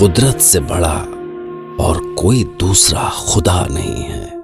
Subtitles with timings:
[0.00, 0.94] कुदरत से बड़ा
[1.84, 4.40] और कोई दूसरा खुदा नहीं है।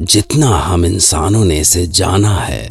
[0.00, 2.68] जितना हम इंसानों ने इसे जाना है,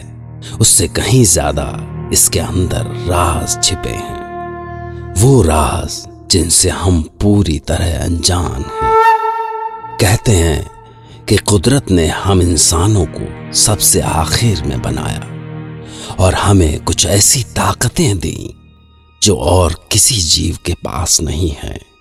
[0.62, 1.68] उससे कहीं ज़्यादा
[2.14, 6.02] इसके अंदर राज छिपे हैं। वो राज
[6.32, 8.94] जिनसे हम पूरी तरह अनजान हैं।
[10.02, 17.06] कहते हैं कि कुदरत ने हम इंसानों को सबसे आखिर में बनाया और हमें कुछ
[17.06, 18.54] ऐसी ताकतें दी
[19.22, 21.93] जो और किसी जीव के पास नहीं है।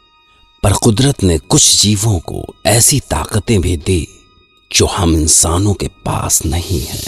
[0.62, 4.08] पर कुदरत ने कुछ जीवों को ऐसी ताकतें भी दी,
[4.72, 7.00] जो हम इंसानों के पास नहीं है।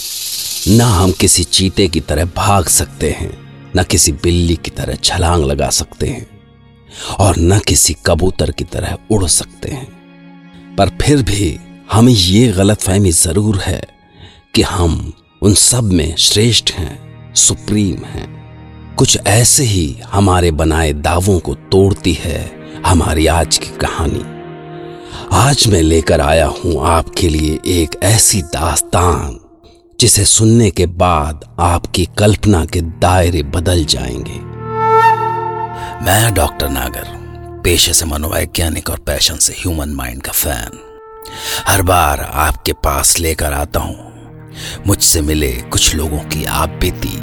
[0.77, 3.33] ना हम किसी चीते की तरह भाग सकते हैं,
[3.77, 6.27] न किसी बिल्ली की तरह छलांग लगा सकते हैं,
[7.21, 11.59] और न किसी कबूतर की तरह उड़ सकते हैं। पर फिर भी
[11.93, 13.83] हमें ये गलत फहमी ज़रूर है
[14.55, 18.45] कि हम उन सब में श्रेष्ठ हैं, सुप्रीम हैं।
[18.99, 24.25] कुछ ऐसे ही हमारे बनाए दावों को तोड़ती है हमारी आज की कहानी।
[25.33, 29.41] आज मैं लेकर आया हूँ आपके लिए एक ऐसी दास्तान,
[30.01, 34.41] जिसे सुनने के बाद आपकी कल्पना के दायरे बदल जाएँगे।
[36.05, 37.05] मैं डॉक्टर नागर,
[37.65, 40.79] पेशे से मनोवैज्ञानिक और पैशन से ह्यूमन माइंड का फ़ैन।
[41.69, 44.13] हर बार आपके पास लेकर आता हूँ।
[44.87, 47.21] मुझसे मिले कुछ लोगों की आप बीती,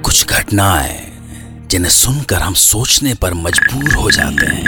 [0.00, 1.11] कुछ घटनाएँ
[1.72, 4.64] जिन्हें सुनकर हम सोचने पर मजबूर हो जाते हैं।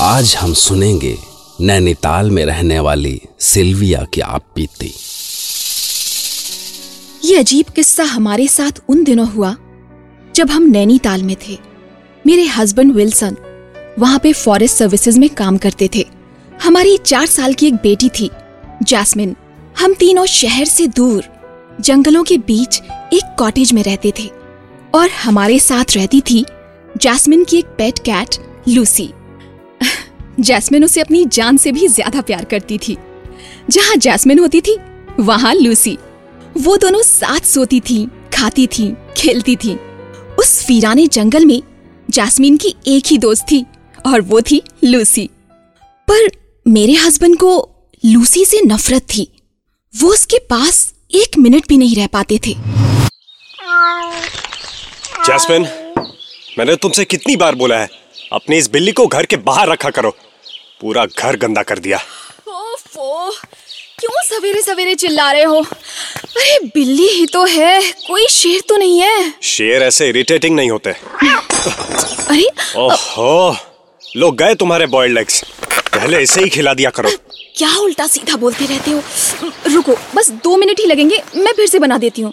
[0.00, 1.18] आज हम सुनेंगे
[1.60, 4.94] नैनीताल में रहने वाली सिल्विया की आप बीती
[7.24, 9.56] ये अजीब किस्सा हमारे साथ उन दिनों हुआ,
[10.36, 11.58] जब हम नैनीताल में थे।
[12.26, 13.36] मेरे हस्बैंड विल्सन
[13.98, 16.13] वहाँ पे फॉरेस्ट सर्विसेज़ में काम करते थे।
[16.64, 18.30] हमारी चार साल की एक बेटी थी,
[18.82, 19.34] जैस्मिन।
[19.78, 21.24] हम तीनों शहर से दूर,
[21.80, 22.80] जंगलों के बीच
[23.12, 24.28] एक कॉटेज में रहते थे।
[24.94, 26.44] और हमारे साथ रहती थी
[26.96, 28.36] जैस्मिन की एक पेट कैट,
[28.68, 29.08] लूसी।
[30.40, 32.96] जैस्मिन उसे अपनी जान से भी ज़्यादा प्यार करती थी।
[33.70, 34.76] जहाँ जैस्मिन होती थी,
[35.20, 35.96] वहाँ लूसी।
[36.58, 39.76] वो दोनों साथ सोती थी, खाती थी, खेलती थी।
[40.38, 41.60] उस वीराने जंगल में
[42.10, 43.64] जैस्मिन की एक ही दोस्त थी
[44.06, 45.28] और वो थी लूसी।
[46.08, 47.50] पर मेरे हस्बैंड को
[48.04, 49.26] लूसी से नफरत थी।
[49.94, 50.78] वो उसके पास
[51.14, 52.54] एक मिनट भी नहीं रह पाते थे।
[55.26, 55.66] जैस्मिन
[56.58, 57.88] मैंने तुमसे कितनी बार बोला है
[58.32, 60.10] अपनी इस बिल्ली को घर के बाहर रखा करो।
[60.80, 61.98] पूरा घर गंदा कर दिया।
[62.48, 63.30] ओफो
[64.00, 65.60] क्यों सवेरे सवेरे चिल्ला रहे हो?
[65.60, 70.90] अरे बिल्ली ही तो है कोई शेर तो नहीं है। शेर ऐसे इरिटेटिंग नहीं होते।
[70.90, 73.56] अरे ओहो
[74.16, 75.44] लोग गए तुम्हारे बॉइल्ड लेग्स
[75.94, 77.10] पहले इसे ही खिला दिया करो।
[77.56, 79.02] क्या उल्टा सीधा बोलते रहते हो?
[79.74, 82.32] रुको बस दो मिनट ही लगेंगे मैं फिर से बना देती हूँ।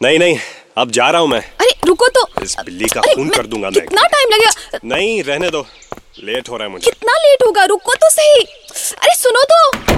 [0.00, 0.38] नहीं नहीं
[0.78, 3.80] अब जा रहा हूँ मैं। अरे रुको तो। इस बिल्ली का खून कर दूँगा मैं।
[3.80, 4.78] कितना टाइम लगेगा?
[4.84, 5.66] नहीं रहने दो।
[6.24, 7.64] लेट हो रहा है मुझे। कितना लेट होगा?
[7.64, 8.42] रुको तो सही।
[8.94, 9.92] अरे सुनो तो।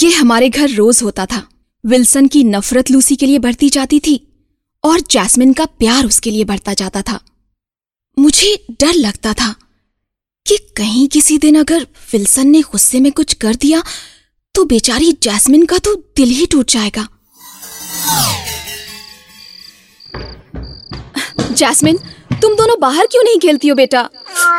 [0.00, 1.42] ये हमारे घर रोज होता था।
[1.84, 4.20] विल्सन की नफरत लूसी के लिए बढ़ती जाती थी
[4.84, 7.20] और जैस्मिन का प्यार उसके लिए बढ़ता जाता था।
[8.18, 9.54] मुझे डर लगता था।
[10.46, 13.82] कि कहीं किसी दिन अगर विल्सन ने गुस्से में कुछ कर दिया
[14.54, 17.06] तो बेचारी जैस्मिन का तो दिल ही टूट जाएगा।
[21.52, 21.98] जैस्मिन
[22.42, 24.02] तुम दोनों बाहर क्यों नहीं खेलती हो बेटा?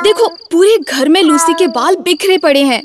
[0.03, 2.81] देखो पूरे घर में लूसी के बाल बिखरे पड़े हैं।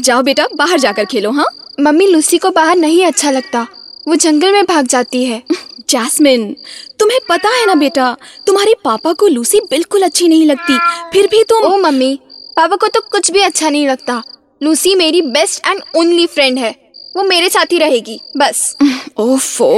[0.00, 1.46] जाओ बेटा बाहर जाकर खेलो हाँ?
[1.80, 3.66] मम्मी लूसी को बाहर नहीं अच्छा लगता।
[4.06, 5.42] वो जंगल में भाग जाती है।
[5.88, 6.54] जैस्मिन
[6.98, 8.16] तुम्हें पता है ना बेटा
[8.46, 10.78] तुम्हारे पापा को लूसी बिल्कुल अच्छी नहीं लगती
[11.12, 12.18] फिर भी तुम ओ मम्मी।
[12.56, 14.22] पापा को तो कुछ भी अच्छा नहीं लगता।
[14.60, 16.70] लूसी मेरी बेस्ट एंड ओनली फ्रेंड है।
[17.14, 18.76] वो मेरे साथ ही रहेगी, बस।
[19.18, 19.72] ओफो।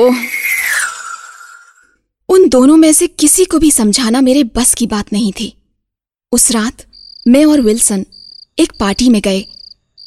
[2.28, 5.52] उन दोनों में से किसी को भी समझाना मेरे बस की बात नहीं थी।
[6.32, 6.84] उस रात
[7.26, 8.04] मैं और विल्सन
[8.58, 9.44] एक पार्टी में गए।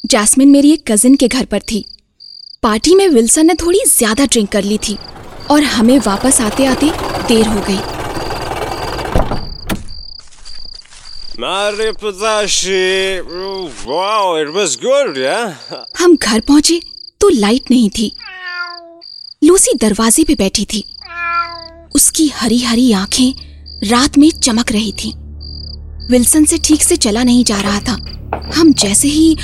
[0.04, 1.84] जैस्मिन मेरी एक कजिन के घर पर थी।
[2.62, 4.96] पार्टी में विल्सन ने थोड़ी ज़्यादा ड्रिंक कर ली थी
[5.50, 6.90] और हमें वापस आते आते
[7.28, 7.97] देर हो गई।
[14.76, 15.52] Good, yeah?
[15.98, 16.80] हम घर पहुँचे
[17.20, 18.16] तो लाइट नहीं थी।
[19.44, 20.84] लूसी दरवाजे पे बैठी थी।
[21.94, 23.32] उसकी हरी हरी आँखें
[23.84, 25.12] रात में चमक रही थी।
[26.10, 27.92] विल्सन से ठीक से चला नहीं जा रहा था।
[28.56, 29.34] हम जैसे ही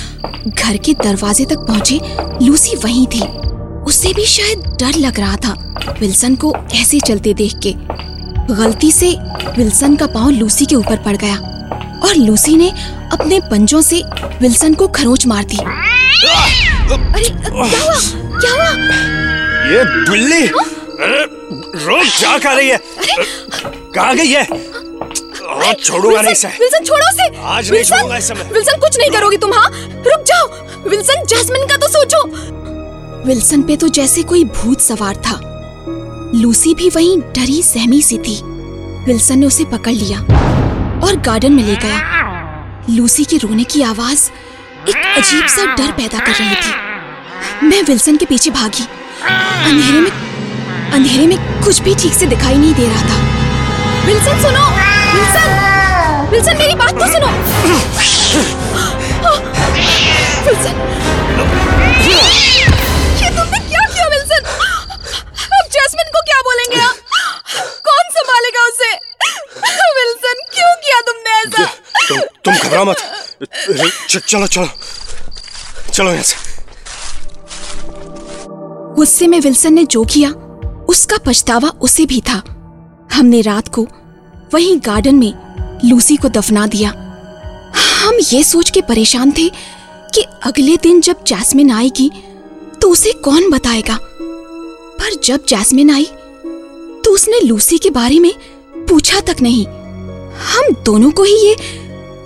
[0.49, 2.01] घर के दरवाजे तक पहुँचे
[2.47, 3.23] लूसी वहीं थी।
[3.85, 7.73] उसे भी शायद डर लग रहा था विल्सन को ऐसे चलते देख के।
[8.55, 9.17] गलती से
[9.59, 11.51] विल्सन का पाँव लूसी के ऊपर पड़ गया।
[12.05, 12.71] और लूसी ने
[13.13, 14.03] अपने पंजों से
[14.41, 17.69] विल्सन को खरोच मार दी। अरे क्या हुआ?
[18.41, 18.69] क्या हुआ?
[19.71, 21.25] ये बिल्ली अरे,
[21.85, 22.79] रोज जा कर रही है।
[23.95, 24.43] कहाँ गई है?
[24.43, 29.11] आज छोड़ूँगा नहीं इसे। विल्सन छोड़ो उसे आज नहीं छोड़ूँगा इसे मैं। विल्सन कुछ नहीं
[29.11, 29.69] करोगी तुम हाँ?
[30.07, 32.23] रुक जाओ। विल्सन जैस्मिन का तो सोचो।
[33.27, 35.41] विल्सन पे तो जैसे कोई भूत सवार था।
[36.35, 38.41] लूसी भी वहीं डरी सहमी सी थी।
[39.07, 40.19] विल्सन ने उसे पकड़ लिया।
[41.05, 41.99] और गार्डन में ले गया।
[42.91, 44.31] लूसी के रोने की आवाज़
[44.89, 48.87] एक अजीब सा डर पैदा कर रही थी। मैं विल्सन के पीछे भागी।
[49.25, 50.11] अंधेरे में
[50.93, 53.19] अंधेरे में कुछ भी ठीक से दिखाई नहीं दे रहा था।
[54.07, 54.65] विल्सन, सुनो!
[55.15, 56.29] विल्सन!
[56.31, 57.31] विल्सन, मेरी बात तो सुनो!
[60.47, 60.75] विल्सन!
[63.23, 64.43] ये तुमने क्या किया, विल्सन?
[65.57, 66.97] अब जैस्मिन को क्या बोलेंगे आप?
[67.89, 68.93] कौन संभालेगा उसे?
[71.47, 71.65] ऐसा
[72.09, 72.97] तुम तुम घबरा मत
[74.09, 74.67] चलो चलो
[75.93, 76.37] चलो यहाँ से
[78.97, 80.29] गुस्से में विल्सन ने जो किया
[80.89, 82.43] उसका पछतावा उसे भी था।
[83.13, 83.83] हमने रात को
[84.55, 86.91] वहीं गार्डन में लूसी को दफना दिया।
[87.79, 89.49] हम ये सोच के परेशान थे
[90.15, 92.11] कि अगले दिन जब जैस्मिन आएगी
[92.83, 93.99] तो उसे कौन बताएगा?
[94.01, 96.05] पर जब जैस्मिन आई
[97.05, 98.33] तो उसने लूसी के बारे में
[98.89, 99.67] पूछा तक नहीं।
[100.37, 101.57] हम दोनों को ही ये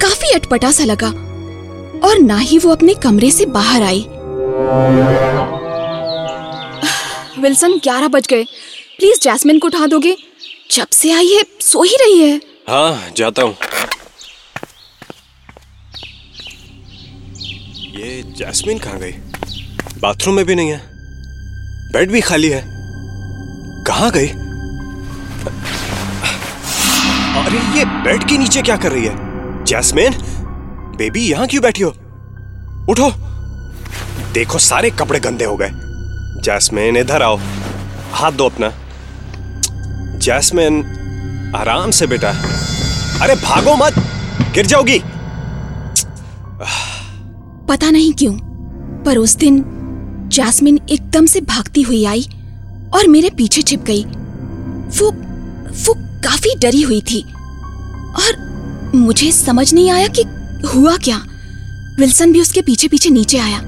[0.00, 1.08] काफ़ी अटपटा सा लगा,
[2.00, 4.06] और ना ही वो अपने कमरे से बाहर आई।
[7.40, 8.44] विल्सन, ग्यारह बज गए।
[8.98, 10.16] प्लीज़ जैस्मिन को उठा दोगे।
[10.70, 12.36] जब से आई है, सो ही रही है।
[12.68, 13.56] हाँ जाता हूँ।
[17.94, 19.12] ये जैस्मिन कहाँ गई?
[20.00, 20.80] बाथरूम में भी नहीं है।
[21.92, 22.62] बेड भी खाली है।
[23.86, 24.28] कहाँ गई?
[27.38, 29.28] अरे, ये बेड के नीचे क्या कर रही है?
[29.64, 30.12] जैस्मिन,
[30.96, 31.90] बेबी यहाँ क्यों बैठी हो?
[32.88, 33.12] उठो।
[34.32, 35.70] देखो, सारे कपड़े गंदे हो गए।
[36.42, 37.38] जैस्मिन, इधर आओ।
[38.12, 38.72] हाथ दो अपना।
[40.18, 40.84] जैस्मिन,
[41.56, 42.28] आराम से बेटा।
[43.22, 43.94] अरे, भागो मत।
[44.54, 45.02] गिर जाओगी।
[47.68, 48.32] पता नहीं क्यों,
[49.04, 49.64] पर उस दिन
[50.32, 52.28] जैस्मिन एकदम से भागती हुई आई
[52.94, 54.04] और मेरे पीछे छिप गई।
[54.98, 55.10] वो
[55.68, 57.20] वो काफ़ी डरी हुई थी।
[58.18, 58.36] और
[58.94, 60.22] मुझे समझ नहीं आया कि
[60.68, 61.16] हुआ क्या।
[61.98, 63.58] विल्सन भी उसके पीछे पीछे नीचे आया।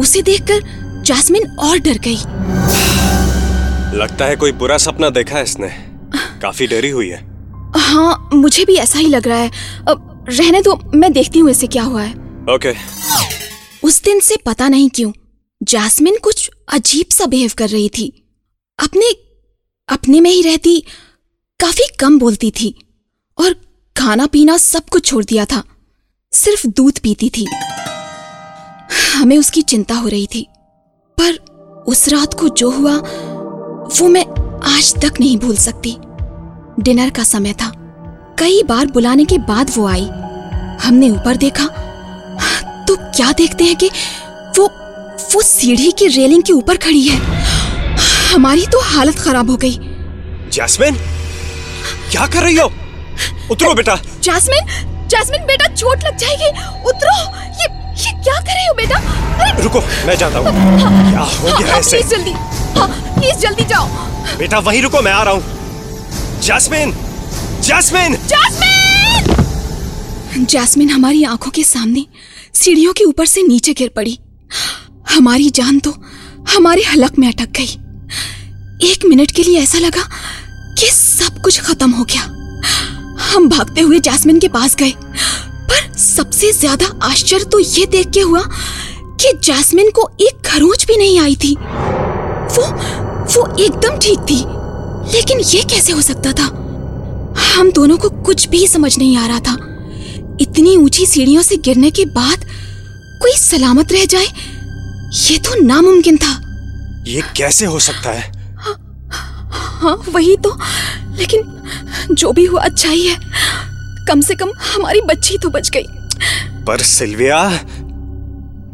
[0.00, 2.16] उसे देखकर जैस्मिन और डर गई।
[3.98, 5.68] लगता है कोई बुरा सपना देखा है इसने।
[6.42, 7.26] काफ़ी डरी हुई है।
[7.76, 9.50] हाँ मुझे भी ऐसा ही लग रहा है।
[9.88, 12.12] अब रहने दो मैं देखती हूँ इसे क्या हुआ है।
[12.54, 12.74] ओके।
[13.84, 15.12] उस दिन से पता नहीं क्यों
[15.60, 18.06] जैस्मिन कुछ अजीब सा बिहेव कर रही थी।
[18.78, 19.10] अपने
[19.88, 20.82] अपने में ही रहती
[21.60, 22.74] काफ़ी कम बोलती थी
[23.38, 23.54] और
[23.96, 25.62] खाना पीना सब कुछ छोड़ दिया था।
[26.32, 27.46] सिर्फ़ दूध पीती थी।
[29.14, 30.46] हमें उसकी चिंता हो रही थी,
[31.18, 31.34] पर
[31.88, 34.24] उस रात को जो हुआ, वो मैं
[34.68, 35.96] आज तक नहीं भूल सकती।
[36.80, 37.72] डिनर का समय था।
[38.38, 40.08] कई बार बुलाने के बाद वो आई।
[40.82, 41.66] हमने ऊपर देखा
[42.88, 43.88] तो क्या देखते हैं कि
[44.58, 44.70] वो
[45.34, 47.18] वो सीढ़ी की रेलिंग के ऊपर खड़ी है।
[48.26, 49.78] हमारी तो हालत खराब हो गई।
[50.52, 51.17] जैस्मिन!
[52.10, 52.70] क्या कर रही हो?
[53.50, 56.48] उतरो बेटा। जैस्मिन जैस्मिन बेटा चोट लग जाएगी।
[56.88, 57.16] उतरो।
[57.60, 57.66] ये
[57.98, 58.98] ये क्या कर रहे हो बेटा?
[59.44, 60.46] अरे रुको मैं जाता हूँ।
[61.10, 61.96] क्या हो हाँ, गया हाँ, ऐसे?
[61.96, 62.30] प्लीज़ जल्दी।
[62.78, 62.88] हाँ
[63.18, 63.86] प्लीज़ जल्दी जाओ।
[64.38, 66.92] बेटा वहीं रुको मैं आ रहा हूँ। Jasmine
[67.62, 69.34] jasmine. जैस्मिन!
[70.44, 72.06] जैस्मिन हमारी आँखों के सामने
[72.54, 74.18] सीढ़ियों के ऊपर से नीचे गिर पड़ी।
[75.10, 75.90] हमारी जान तो
[76.54, 80.08] हमारे हलक में अटक गई। एक मिनट के लिए ऐसा लगा
[81.18, 82.22] सब कुछ खत्म हो गया।
[83.24, 84.92] हम भागते हुए जैस्मिन के पास गए।
[85.70, 88.42] पर सबसे ज़्यादा आश्चर्य तो ये देख के हुआ
[89.20, 92.66] कि जैस्मिन को एक खरोच भी नहीं आई थी। वो
[93.28, 94.44] वो एकदम ठीक थी।
[95.12, 96.44] लेकिन ये कैसे हो सकता था?
[97.48, 99.56] हम दोनों को कुछ भी समझ नहीं आ रहा था।
[100.40, 102.44] इतनी ऊँची सीढ़ियों से गिरने के बाद
[103.22, 104.26] कोई सलामत रह जाए,
[105.20, 106.32] ये तो नामुमकिन था।
[107.06, 108.32] ये कैसे हो सकता है?
[109.78, 110.58] हाँ वही तो।
[111.16, 113.16] लेकिन जो भी हुआ अच्छा ही है।
[114.08, 115.86] कम से कम हमारी बच्ची तो बच गई।
[116.64, 117.44] पर सिल्विया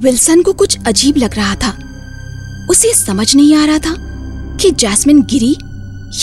[0.01, 1.77] विल्सन को कुछ अजीब लग रहा था।
[2.71, 3.95] उसे समझ नहीं आ रहा था
[4.57, 5.57] कि जैस्मिन गिरी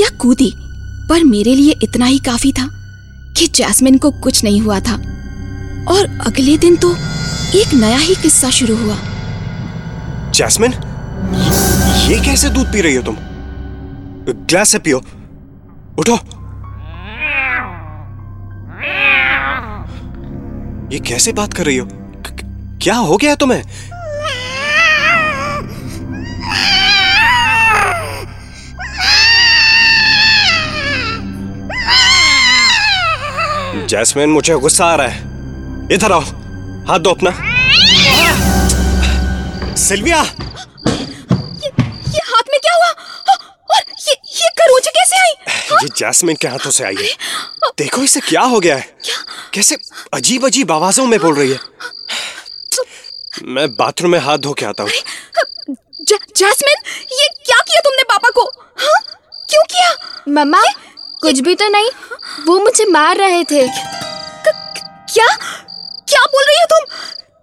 [0.01, 0.53] या कूदी
[1.09, 2.67] पर मेरे लिए इतना ही काफ़ी था
[3.37, 4.93] कि जैस्मिन को कुछ नहीं हुआ था।
[5.89, 6.95] और अगले दिन तो
[7.55, 8.97] एक नया ही किस्सा शुरू हुआ।
[10.31, 10.71] जैस्मिन
[12.11, 13.17] ये कैसे दूध पी रही हो तुम?
[14.33, 14.97] ग्लास से पियो
[15.99, 16.19] उठो।
[20.93, 21.87] ये कैसे बात कर रही हो?
[22.81, 23.63] क्या हो गया तुम्हें?
[33.87, 35.21] जैस्मिन, मुझे गुस्सा आ रहा है।
[35.91, 36.21] इधर आओ।
[36.87, 37.31] हाथ दो अपना।
[39.75, 40.23] सिल्विया!
[45.83, 47.17] ये जैस्मिन के हाथों से आई है।
[47.77, 48.97] देखो इसे क्या हो गया है।
[49.53, 49.77] कैसे
[50.13, 51.59] अजीब अजीब आवाजों में बोल रही है।
[53.43, 54.91] मैं बाथरूम में हाथ धो के आता हूँ।
[56.37, 56.75] जैस्मिन
[57.21, 58.43] ये क्या किया तुमने पापा को?
[58.57, 59.01] हाँ?
[59.49, 59.95] क्यों किया?
[60.29, 60.63] मम्मा
[61.21, 61.89] कुछ भी तो नहीं
[62.45, 63.67] वो मुझे मार रहे थे।
[65.13, 65.27] क्या?
[66.09, 66.95] क्या बोल रही हो तुम?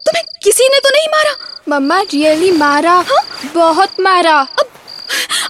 [0.06, 1.36] तुम्हें किसी ने तो नहीं मारा?
[1.68, 3.24] मम्मा रियली मारा हा?
[3.54, 4.46] बहुत मारा।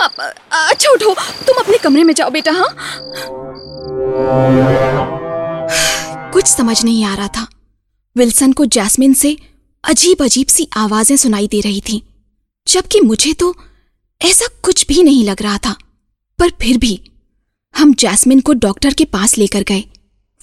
[0.00, 0.94] अब, अब, अच्छा
[1.46, 2.68] तुम अपने कमरे में जाओ बेटा हाँ
[6.32, 7.46] कुछ समझ नहीं आ रहा था
[8.16, 9.36] विल्सन को जैस्मिन से
[9.84, 12.00] अजीब अजीब सी आवाज़ें सुनाई दे रही थीं,
[12.66, 13.54] जबकि मुझे तो
[14.20, 15.74] ऐसा कुछ भी नहीं लग रहा था
[16.38, 17.00] पर फिर भी
[17.74, 19.84] हम जैस्मिन को डॉक्टर के पास लेकर गए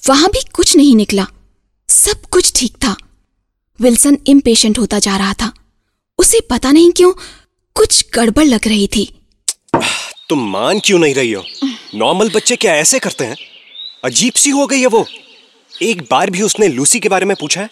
[0.04, 1.28] वहाँ भी कुछ नहीं निकला
[1.90, 2.96] सब कुछ ठीक था
[3.80, 5.52] विल्सन इम्पेशेंट होता जा रहा था
[6.20, 7.12] उसे पता नहीं क्यों
[7.76, 9.10] कुछ गड़बड़ लग रही थी
[10.30, 11.44] तुम मान क्यों नहीं रही हो?
[11.96, 13.36] नॉर्मल बच्चे क्या ऐसे करते हैं?
[14.04, 15.06] अजीब सी हो गई है वो।
[15.72, 17.70] एक बार भी उसने लूसी के बारे में पूछा है?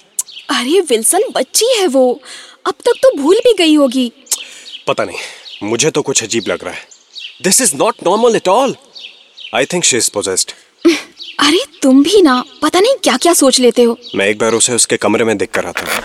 [0.50, 2.22] अरे विल्सन बच्ची है वो।
[2.66, 4.12] अब तक तो भूल भी गई होगी।
[4.88, 6.88] पता नहीं मुझे तो कुछ अजीब लग रहा है।
[7.44, 8.76] This is not normal at all
[9.56, 10.52] I think she is possessed
[11.40, 14.74] अरे तुम भी ना पता नहीं क्या क्या सोच लेते हो। मैं एक बार उसे
[14.74, 16.04] उसके कमरे में देख कर आता हूँ।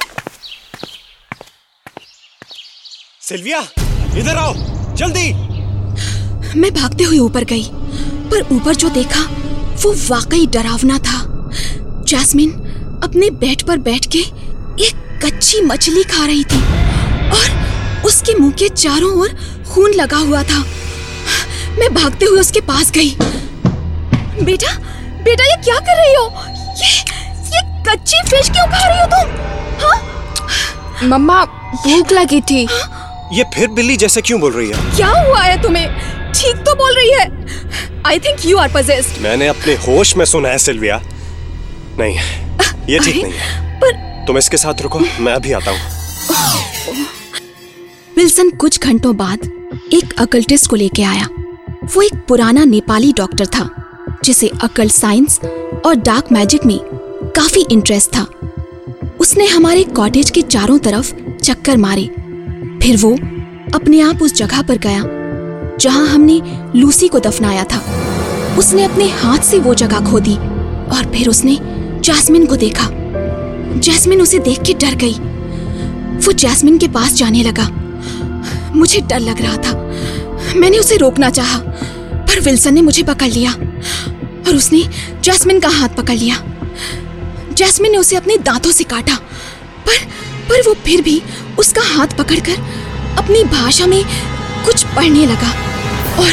[3.22, 3.60] सिल्विया
[4.18, 4.54] इधर आओ
[4.96, 5.57] जल्दी।
[6.56, 7.68] मैं भागते हुए ऊपर गई
[8.30, 9.20] पर ऊपर जो देखा
[9.82, 11.18] वो वाकई डरावना था।
[12.08, 12.50] जैस्मिन
[13.04, 14.18] अपने बेड पर बैठ के
[14.84, 16.60] एक कच्ची मछली खा रही थी
[17.30, 19.36] और उसके मुँह के चारों ओर
[19.70, 20.58] खून लगा हुआ था।
[21.78, 23.16] मैं भागते हुए उसके पास गई।
[24.44, 24.72] बेटा
[25.24, 26.26] बेटा ये क्या कर रही हो?
[26.82, 26.90] ये
[27.54, 29.26] ये कच्ची फ़िश क्यों खा रही हो तुम?
[29.84, 31.08] हाँ?
[31.08, 31.44] मम्मा
[31.84, 32.62] भूख लगी थी।
[33.32, 34.96] ये फिर बिल्ली जैसे क्यों बोल रही है?
[34.96, 36.17] क्या हुआ है तुम्हें?
[36.34, 39.20] ठीक तो बोल रही है। I think you are possessed.
[39.22, 41.00] मैंने अपने होश में सुना है सिल्विया।
[41.98, 42.18] नहीं
[42.88, 45.80] ये ठीक नहीं है। पर तुम इसके साथ रुको मैं अभी आता हूँ।
[48.16, 49.50] विल्सन कुछ घंटों बाद
[49.94, 51.28] एक अकल्टिस्ट को लेके आया।
[51.94, 53.68] वो एक पुराना नेपाली डॉक्टर था
[54.24, 55.40] जिसे अकल साइंस
[55.86, 56.78] और डार्क मैजिक में
[57.36, 58.26] काफ़ी इंटरेस्ट था।
[59.20, 62.06] उसने हमारे कॉटेज के चारों तरफ़ चक्कर मारे।
[62.82, 63.12] फिर वो
[63.74, 65.02] अपने आप उस जगह पर गया।
[65.80, 66.40] जहाँ हमने
[66.76, 67.78] लूसी को दफनाया था।
[68.58, 70.34] उसने अपने हाथ से वो जगह खोदी
[70.96, 71.58] और फिर उसने
[72.00, 72.88] जैस्मिन को देखा।
[73.78, 75.14] जैस्मिन उसे देख के डर गई।
[76.18, 77.68] वो जैस्मिन के पास जाने लगा।
[78.74, 79.72] मुझे डर लग रहा था।
[80.56, 83.52] मैंने उसे रोकना चाहा, पर विल्सन ने मुझे पकड़ लिया
[84.48, 84.82] और उसने
[85.22, 86.42] जैस्मिन का हाथ पकड़ लिया।
[87.52, 89.14] जैस्मिन ने उसे अपने दांतों से काटा
[89.86, 90.04] पर
[90.48, 91.22] पर वो फिर भी
[91.58, 92.56] उसका हाथ पकड़कर
[93.18, 94.04] अपनी भाषा में
[94.64, 95.50] कुछ पढ़ने लगा।
[96.22, 96.32] और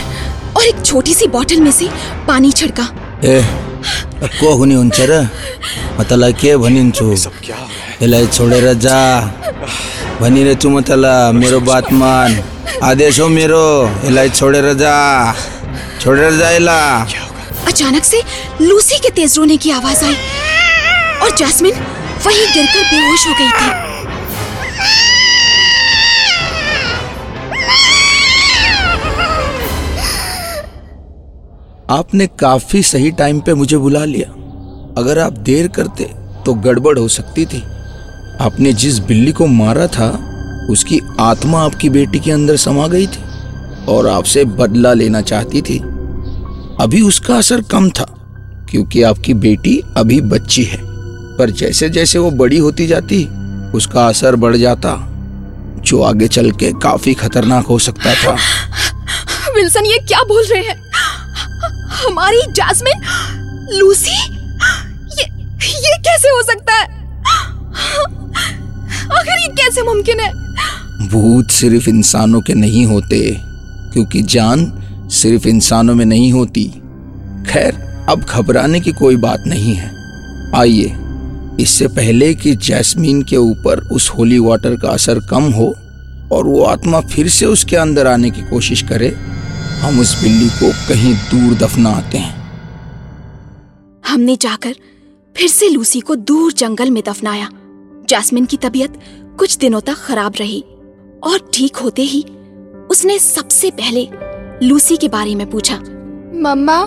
[0.58, 1.90] और एक छोटी सी बोतल में से
[2.28, 2.88] पानी छिड़का।
[3.24, 3.42] ए
[4.40, 5.28] को हुने हुन्छ र
[6.00, 7.96] म तँलाई के भनिन्छु सब क्या हो रहा है?
[8.02, 9.00] यसलाई छोडेर जा।
[10.22, 12.42] भनिरहेछु म तँलाई मेरो बात मान।
[12.84, 13.64] आदेश हो मेरो
[14.06, 14.96] यसलाई छोडेर जा।
[16.02, 17.24] छोडेर जा यसलाई
[17.68, 18.22] अचानक से
[18.62, 20.16] लूसी के तेज रोने की आवाज़ आई।
[21.24, 21.74] और जैस्मिन
[22.26, 23.85] वहीं गिरकर बेहोश हो गई थी।
[31.90, 34.30] आपने काफ़ी सही टाइम पे मुझे बुला लिया।
[34.98, 36.04] अगर आप देर करते
[36.46, 37.62] तो गड़बड़ हो सकती थी।
[38.42, 40.08] आपने जिस बिल्ली को मारा था,
[40.70, 43.24] उसकी आत्मा आपकी बेटी के अंदर समा गई थी
[43.86, 45.80] और आपसे बदला लेना चाहती थी।
[46.80, 48.06] अभी उसका असर कम था,
[48.70, 50.80] क्योंकि आपकी बेटी अभी बच्ची है।
[51.38, 53.24] पर जैसे जैसे वो बड़ी होती जाती,
[53.78, 54.98] उसका असर बढ़ जाता,
[55.78, 58.38] जो आगे चल के काफ़ी खतरनाक हो सकता था।
[59.56, 60.86] विल्सन, ये क्या बोल रहे हैं?
[61.96, 63.02] हमारी जैस्मिन?
[63.74, 64.18] लूसी?
[65.12, 65.26] ये
[65.66, 66.84] ये कैसे हो सकता है?
[69.12, 70.32] आखिर ये कैसे मुमकिन है?
[71.10, 73.20] भूत सिर्फ़ इंसानों के नहीं होते,
[73.94, 74.72] क्योंकि जान
[75.12, 76.64] सिर्फ़ इंसानों में नहीं होती।
[77.50, 77.74] खैर,
[78.10, 79.92] अब घबराने की कोई बात नहीं है।
[80.56, 80.96] आइए,
[81.60, 85.74] इससे पहले कि जैस्मीन के ऊपर उस होली वाटर का असर कम हो
[86.32, 89.10] और वो आत्मा फिर से उसके अंदर आने की कोशिश करे
[89.86, 92.34] हम उस बिल्ली को कहीं दूर दफना आते हैं।
[94.06, 94.76] हमने जाकर
[95.36, 97.50] फिर से लूसी को दूर जंगल में दफनाया।
[98.10, 98.94] जैस्मिन की तबीयत
[99.40, 100.62] कुछ दिनों तक खराब रही
[101.24, 102.22] और ठीक होते ही
[102.90, 104.08] उसने सबसे पहले
[104.64, 105.76] लूसी के बारे में पूछा।
[106.42, 106.78] मम्मा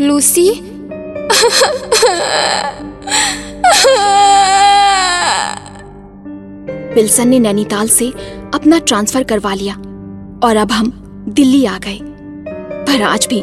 [0.00, 0.50] लूसी?
[6.94, 8.10] विल्सन ने नैनीताल से
[8.54, 9.74] अपना ट्रांसफ़र करवा लिया
[10.44, 10.92] और अब हम
[11.28, 12.00] दिल्ली आ गए।
[12.90, 13.40] पर आज भी,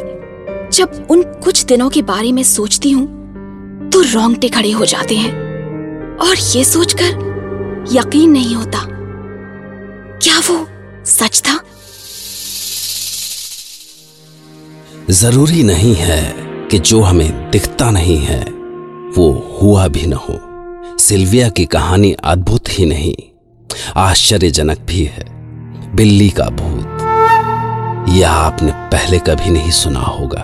[0.74, 5.32] जब उन कुछ दिनों के बारे में सोचती हूँ तो रोंगटे खड़े हो जाते हैं।
[6.20, 8.82] और ये सोचकर यकीन नहीं होता,
[10.18, 10.58] क्या वो
[11.08, 11.60] सच था?
[15.12, 16.22] ज़रूरी नहीं है
[16.72, 18.42] कि जो हमें दिखता नहीं है,
[19.18, 19.30] वो
[19.62, 20.39] हुआ भी न हो।
[21.00, 23.16] सिल्विया की कहानी अद्भुत ही नहीं,
[23.98, 25.25] आश्चर्यजनक भी है,
[25.96, 26.97] बिल्ली का भूत।
[28.09, 30.43] यह आपने पहले कभी नहीं सुना होगा,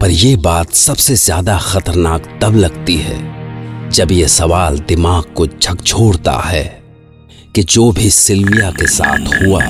[0.00, 6.38] पर यह बात सबसे ज़्यादा खतरनाक तब लगती है जब यह सवाल दिमाग को झकझोरता
[6.40, 6.64] है
[7.54, 9.60] कि जो भी सिल्विया के साथ हुआ।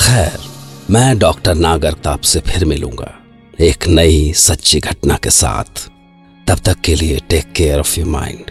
[0.00, 0.38] खैर,
[0.90, 3.12] मैं डॉक्टर नागरताप से फिर मिलूँगा,
[3.60, 5.89] एक नई सच्ची घटना के साथ।
[6.50, 8.50] तब तक के लिए take care of your mind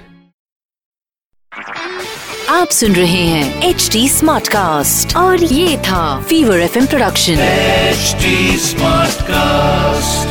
[2.50, 8.16] आप सुन रहे हैं एच डी स्मार्ट कास्ट और ये था fever F production H
[8.62, 10.29] smart cast